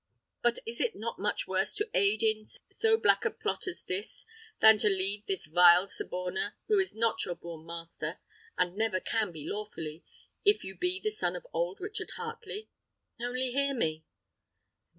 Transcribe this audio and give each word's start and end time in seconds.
"But 0.41 0.57
is 0.65 0.81
it 0.81 0.95
not 0.95 1.19
much 1.19 1.47
worse 1.47 1.75
to 1.75 1.87
aid 1.93 2.23
in 2.23 2.43
so 2.71 2.97
black 2.97 3.23
a 3.23 3.29
plot 3.29 3.67
as 3.67 3.83
this 3.83 4.25
than 4.59 4.79
to 4.79 4.89
leave 4.89 5.27
this 5.27 5.45
vile 5.45 5.85
suborner, 5.87 6.55
who 6.65 6.79
is 6.79 6.95
not 6.95 7.23
your 7.23 7.35
born 7.35 7.67
master, 7.67 8.19
and 8.57 8.75
never 8.75 8.99
can 8.99 9.31
be 9.31 9.47
lawfully, 9.47 10.03
if 10.43 10.63
you 10.63 10.73
be 10.75 10.99
the 10.99 11.11
son 11.11 11.35
of 11.35 11.45
old 11.53 11.79
Richard 11.79 12.09
Heartley? 12.17 12.67
Only 13.19 13.51
hear 13.51 13.75
me." 13.75 14.03